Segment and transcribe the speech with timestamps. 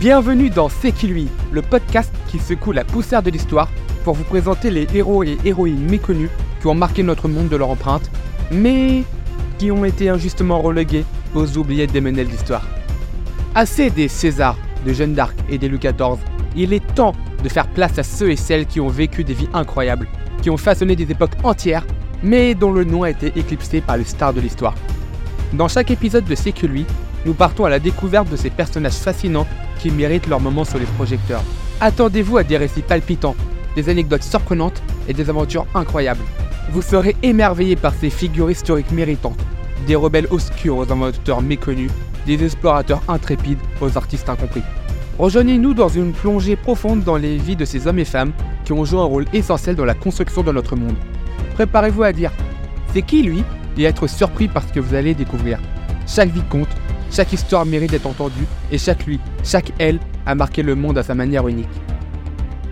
[0.00, 3.68] Bienvenue dans C'est qui lui, le podcast qui secoue la poussière de l'histoire
[4.02, 7.68] pour vous présenter les héros et héroïnes méconnus qui ont marqué notre monde de leur
[7.68, 8.10] empreinte,
[8.50, 9.04] mais
[9.58, 12.66] qui ont été injustement relégués aux oubliettes des menelles d'histoire.
[13.54, 14.56] Assez des Césars,
[14.86, 16.16] de Jeanne d'Arc et des Louis XIV,
[16.56, 17.12] il est temps
[17.44, 20.08] de faire place à ceux et celles qui ont vécu des vies incroyables,
[20.40, 21.86] qui ont façonné des époques entières,
[22.22, 24.76] mais dont le nom a été éclipsé par les stars de l'histoire.
[25.52, 26.86] Dans chaque épisode de C'est que lui,
[27.26, 29.46] nous partons à la découverte de ces personnages fascinants
[29.80, 31.42] qui méritent leur moment sur les projecteurs.
[31.80, 33.36] Attendez-vous à des récits palpitants,
[33.74, 36.20] des anecdotes surprenantes et des aventures incroyables.
[36.70, 39.40] Vous serez émerveillé par ces figures historiques méritantes,
[39.86, 41.90] des rebelles obscurs aux inventeurs méconnus,
[42.26, 44.62] des explorateurs intrépides aux artistes incompris.
[45.18, 48.32] Rejoignez-nous dans une plongée profonde dans les vies de ces hommes et femmes
[48.64, 50.96] qui ont joué un rôle essentiel dans la construction de notre monde.
[51.54, 52.32] Préparez-vous à dire
[52.92, 53.44] c'est qui lui?
[53.78, 55.58] Et être surpris par ce que vous allez découvrir.
[56.06, 56.68] Chaque vie compte,
[57.10, 61.02] chaque histoire mérite d'être entendue et chaque lui, chaque elle a marqué le monde à
[61.02, 61.68] sa manière unique.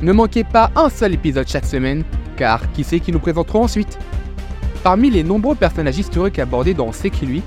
[0.00, 2.04] Ne manquez pas un seul épisode chaque semaine,
[2.36, 3.98] car qui sait qui nous présenteront ensuite
[4.82, 7.42] Parmi les nombreux personnages historiques abordés dans C'est qui lui,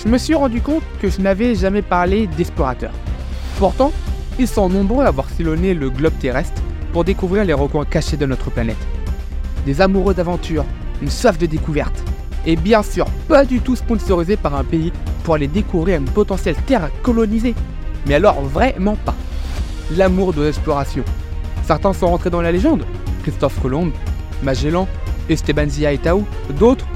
[0.00, 2.92] je me suis rendu compte que je n'avais jamais parlé d'explorateurs.
[3.58, 3.92] Pourtant,
[4.38, 6.62] ils sont nombreux à avoir sillonné le globe terrestre
[6.92, 8.76] pour découvrir les recoins cachés de notre planète.
[9.66, 10.64] Des amoureux d'aventure,
[11.02, 12.04] une soif de découverte,
[12.46, 14.92] et bien sûr pas du tout sponsorisés par un pays
[15.34, 17.54] aller découvrir une potentielle terre à coloniser.
[18.06, 19.14] Mais alors vraiment pas.
[19.96, 21.04] L'amour de l'exploration.
[21.62, 22.84] Certains sont rentrés dans la légende.
[23.22, 23.92] Christophe Colomb,
[24.42, 24.88] Magellan,
[25.28, 26.00] Esteban Zia et.
[26.58, 26.86] D'autres,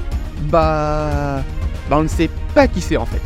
[0.49, 1.43] bah...
[1.89, 3.21] bah on ne sait pas qui c'est en fait.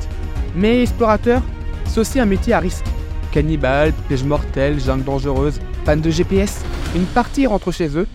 [0.55, 1.41] Mais explorateur,
[1.85, 2.85] c'est aussi un métier à risque.
[3.31, 6.63] Cannibale, piège mortel, jungle dangereuse, panne de GPS.
[6.95, 8.07] Une partie rentre chez eux,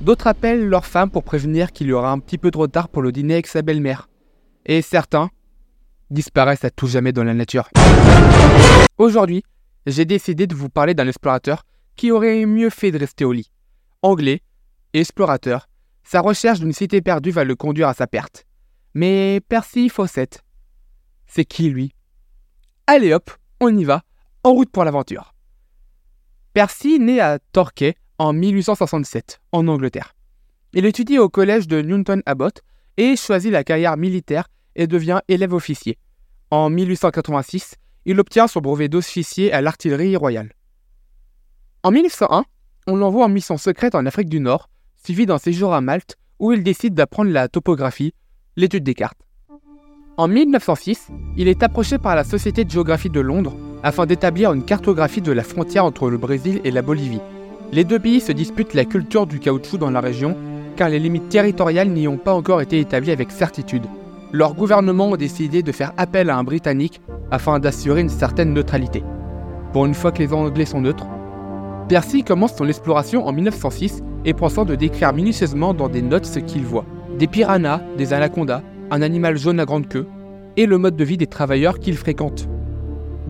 [0.00, 3.02] d'autres appellent leur femme pour prévenir qu'il y aura un petit peu de retard pour
[3.02, 4.08] le dîner avec sa belle-mère.
[4.66, 5.30] Et certains,
[6.10, 7.68] disparaissent à tout jamais dans la nature.
[8.98, 9.42] Aujourd'hui,
[9.86, 11.64] j'ai décidé de vous parler d'un explorateur
[11.96, 13.50] qui aurait mieux fait de rester au lit.
[14.02, 14.42] Anglais,
[14.92, 15.68] explorateur,
[16.04, 18.46] sa recherche d'une cité perdue va le conduire à sa perte.
[18.94, 20.42] Mais Percy Fawcett,
[21.26, 21.94] c'est qui lui?
[22.86, 23.30] Allez hop,
[23.60, 24.02] on y va,
[24.44, 25.34] en route pour l'aventure.
[26.54, 30.14] Percy naît à Torquay en 1867, en Angleterre.
[30.72, 32.50] Il étudie au collège de Newton Abbot
[32.96, 34.48] et choisit la carrière militaire
[34.78, 35.98] et devient élève officier.
[36.50, 37.74] En 1886,
[38.06, 40.52] il obtient son brevet d'officier à l'artillerie royale.
[41.82, 42.44] En 1901,
[42.86, 44.70] on l'envoie en mission secrète en Afrique du Nord,
[45.04, 48.14] suivi d'un séjour à Malte où il décide d'apprendre la topographie,
[48.56, 49.18] l'étude des cartes.
[50.16, 54.64] En 1906, il est approché par la Société de géographie de Londres afin d'établir une
[54.64, 57.20] cartographie de la frontière entre le Brésil et la Bolivie.
[57.72, 60.36] Les deux pays se disputent la culture du caoutchouc dans la région,
[60.76, 63.86] car les limites territoriales n'y ont pas encore été établies avec certitude
[64.32, 67.00] leur gouvernement a décidé de faire appel à un Britannique
[67.30, 69.02] afin d'assurer une certaine neutralité.
[69.72, 71.06] Pour une fois que les Anglais sont neutres,
[71.88, 76.26] Percy commence son exploration en 1906 et prend soin de décrire minutieusement dans des notes
[76.26, 76.84] ce qu'il voit.
[77.18, 80.06] Des piranhas, des anacondas, un animal jaune à grande queue,
[80.56, 82.48] et le mode de vie des travailleurs qu'il fréquente.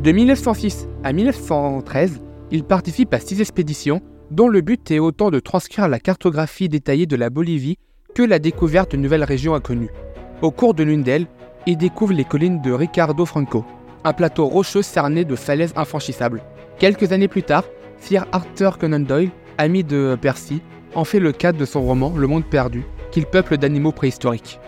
[0.03, 2.21] De 1906 à 1913,
[2.51, 7.07] il participe à six expéditions dont le but est autant de transcrire la cartographie détaillée
[7.07, 7.79] de la Bolivie
[8.15, 9.91] que la découverte de nouvelles régions inconnues.
[10.41, 11.27] Au cours de l'une d'elles,
[11.67, 13.65] il découvre les collines de Ricardo Franco,
[14.05, 16.43] un plateau rocheux cerné de falaises infranchissables.
[16.79, 17.65] Quelques années plus tard,
[17.99, 20.63] Sir Arthur Conan Doyle, ami de Percy,
[20.95, 24.61] en fait le cadre de son roman Le Monde perdu, qu'il peuple d'animaux préhistoriques.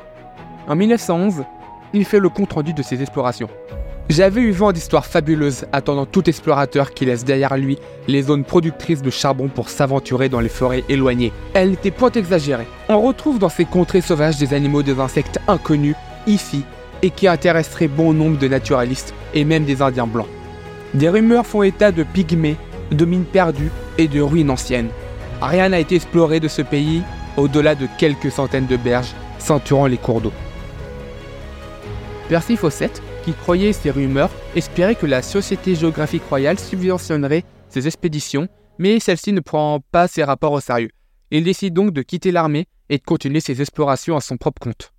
[0.67, 1.45] En 1911,
[1.93, 3.49] il fait le compte-rendu de ses explorations.
[4.11, 7.79] J'avais eu vent d'histoires fabuleuses attendant tout explorateur qui laisse derrière lui
[8.09, 11.33] les zones productrices de charbon pour s'aventurer dans les forêts éloignées.
[11.55, 12.67] Elle n'était point exagérée.
[12.89, 15.95] On retrouve dans ces contrées sauvages des animaux des insectes inconnus,
[16.27, 16.65] ici,
[17.03, 20.27] et qui intéresseraient bon nombre de naturalistes et même des Indiens blancs.
[20.93, 22.57] Des rumeurs font état de pygmées,
[22.91, 24.91] de mines perdues et de ruines anciennes.
[25.41, 27.03] Rien n'a été exploré de ce pays
[27.37, 30.33] au-delà de quelques centaines de berges ceinturant les cours d'eau.
[32.29, 38.49] Percy Fawcett qui croyait ces rumeurs espérait que la Société géographique royale subventionnerait ses expéditions,
[38.79, 40.91] mais celle-ci ne prend pas ses rapports au sérieux.
[41.31, 44.93] Il décide donc de quitter l'armée et de continuer ses explorations à son propre compte.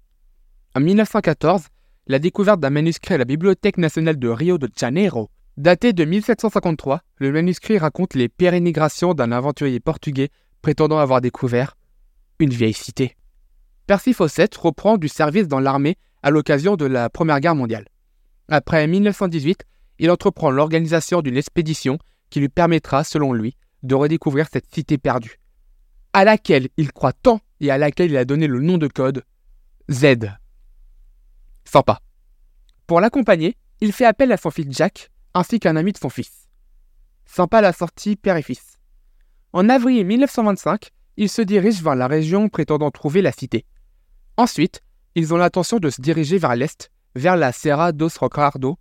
[0.75, 1.63] En 1914,
[2.07, 7.01] la découverte d'un manuscrit à la Bibliothèque nationale de Rio de Janeiro, daté de 1753,
[7.17, 10.29] le manuscrit raconte les pérénigrations d'un aventurier portugais
[10.61, 11.75] prétendant avoir découvert
[12.39, 13.15] une vieille cité.
[13.87, 17.85] Percy Fawcett reprend du service dans l'armée à l'occasion de la Première Guerre mondiale.
[18.47, 19.65] Après 1918,
[19.99, 21.99] il entreprend l'organisation d'une expédition
[22.29, 25.39] qui lui permettra, selon lui, de redécouvrir cette cité perdue,
[26.13, 29.23] à laquelle il croit tant et à laquelle il a donné le nom de code
[29.89, 30.05] Z.
[31.65, 31.99] Sympa.
[32.87, 36.49] Pour l'accompagner, il fait appel à son fils Jack ainsi qu'un ami de son fils.
[37.25, 38.79] Sympa la sortie père et fils.
[39.53, 43.65] En avril 1925, ils se dirigent vers la région prétendant trouver la cité.
[44.37, 44.81] Ensuite,
[45.15, 48.77] ils ont l'intention de se diriger vers l'est, vers la Serra dos Rocardo.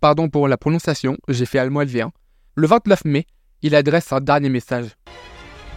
[0.00, 2.10] Pardon pour la prononciation, j'ai fait allemand LV1.
[2.54, 3.26] Le 29 mai,
[3.62, 4.86] il adresse un dernier message.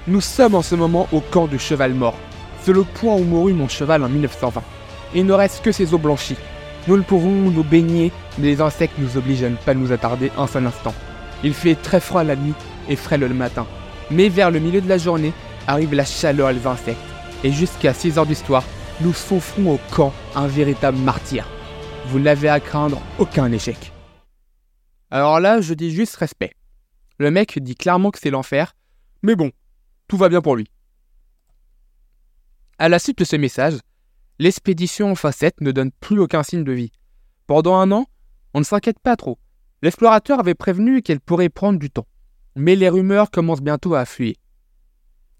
[0.07, 2.17] Nous sommes en ce moment au camp du cheval mort.
[2.61, 4.63] C'est le point où mourut mon cheval en 1920.
[5.13, 6.37] Il ne reste que ses os blanchis.
[6.87, 10.31] Nous ne pouvons nous baigner, mais les insectes nous obligent à ne pas nous attarder
[10.37, 10.93] un seul instant.
[11.43, 12.53] Il fait très froid la nuit
[12.89, 13.67] et frais le matin.
[14.09, 15.33] Mais vers le milieu de la journée
[15.67, 16.99] arrive la chaleur des insectes.
[17.43, 18.63] Et jusqu'à 6 heures du soir,
[19.01, 21.45] nous souffrons au camp un véritable martyr.
[22.05, 23.91] Vous n'avez à craindre aucun échec.
[25.11, 26.53] Alors là, je dis juste respect.
[27.19, 28.75] Le mec dit clairement que c'est l'enfer,
[29.21, 29.51] mais bon,
[30.07, 30.67] tout va bien pour lui.
[32.79, 33.77] À la suite de ce message,
[34.39, 36.91] l'expédition en facette ne donne plus aucun signe de vie.
[37.45, 38.07] Pendant un an,
[38.53, 39.37] on ne s'inquiète pas trop.
[39.83, 42.07] L'explorateur avait prévenu qu'elle pourrait prendre du temps.
[42.55, 44.37] Mais les rumeurs commencent bientôt à affluer.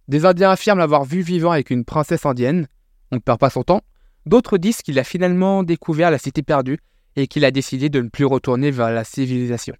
[0.08, 2.68] Des Indiens affirment l'avoir vu vivant avec une princesse indienne.
[3.12, 3.81] On ne perd pas son temps.
[4.25, 6.79] D'autres disent qu'il a finalement découvert la cité perdue
[7.15, 9.75] et qu'il a décidé de ne plus retourner vers la civilisation.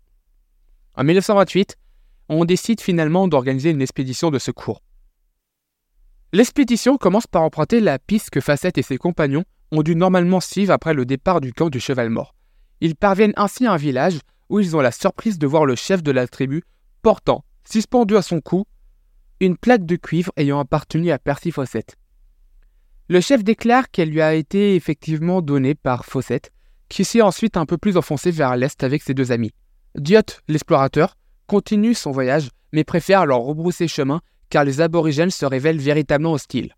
[0.96, 1.78] En 1928,
[2.30, 4.82] on décide finalement d'organiser une expédition de secours.
[6.34, 10.74] L'expédition commence par emprunter la piste que Facette et ses compagnons ont dû normalement suivre
[10.74, 12.36] après le départ du camp du cheval mort.
[12.80, 16.04] Ils parviennent ainsi à un village où ils ont la surprise de voir le chef
[16.04, 16.64] de la tribu
[17.02, 18.66] portant, suspendu à son cou,
[19.40, 21.98] une plaque de cuivre ayant appartenu à Percy Fawcett.
[23.12, 26.50] Le chef déclare qu'elle lui a été effectivement donnée par Fawcett,
[26.88, 29.52] qui s'est ensuite un peu plus enfoncé vers l'est avec ses deux amis.
[29.96, 35.78] Diot, l'explorateur, continue son voyage, mais préfère leur rebrousser chemin car les aborigènes se révèlent
[35.78, 36.74] véritablement hostiles.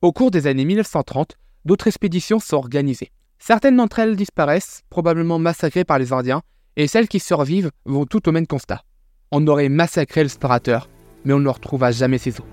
[0.00, 3.10] Au cours des années 1930, d'autres expéditions sont organisées.
[3.40, 6.42] Certaines d'entre elles disparaissent, probablement massacrées par les Indiens,
[6.76, 8.84] et celles qui survivent vont tout au même constat.
[9.32, 10.88] On aurait massacré l'explorateur,
[11.24, 12.46] mais on ne retrouva jamais ses os.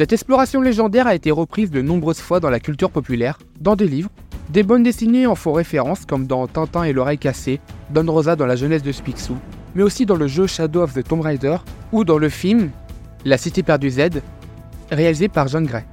[0.00, 3.86] Cette exploration légendaire a été reprise de nombreuses fois dans la culture populaire, dans des
[3.86, 4.08] livres,
[4.48, 7.60] des bonnes dessinées en font référence comme dans Tintin et l'oreille cassée,
[7.90, 9.36] Don Rosa dans la jeunesse de Spixou,
[9.74, 11.58] mais aussi dans le jeu Shadow of the Tomb Raider
[11.92, 12.70] ou dans le film
[13.26, 14.22] la Cité perdue Z,
[14.90, 15.84] réalisé par John Gray.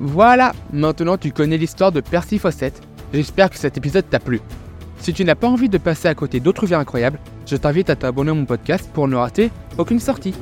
[0.00, 2.80] Voilà, maintenant tu connais l'histoire de Percy Fawcett.
[3.12, 4.40] J'espère que cet épisode t'a plu.
[5.00, 7.96] Si tu n'as pas envie de passer à côté d'autres vies incroyables, je t'invite à
[7.96, 10.32] t'abonner à mon podcast pour ne rater aucune sortie.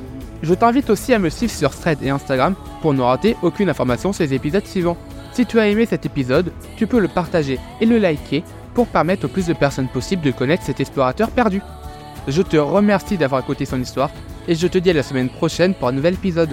[0.42, 4.12] Je t'invite aussi à me suivre sur Thread et Instagram pour ne rater aucune information
[4.12, 4.96] sur les épisodes suivants.
[5.32, 8.42] Si tu as aimé cet épisode, tu peux le partager et le liker
[8.74, 11.62] pour permettre au plus de personnes possible de connaître cet explorateur perdu.
[12.26, 14.10] Je te remercie d'avoir écouté son histoire
[14.48, 16.50] et je te dis à la semaine prochaine pour un nouvel épisode.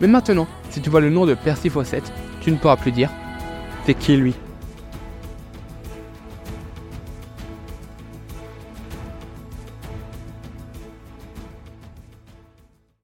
[0.00, 3.10] Mais maintenant, si tu vois le nom de Percy Fawcett, tu ne pourras plus dire
[3.86, 4.34] c'est qui lui?